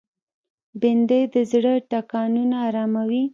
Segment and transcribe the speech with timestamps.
[0.79, 3.23] بېنډۍ د زړه ټکانونه آراموي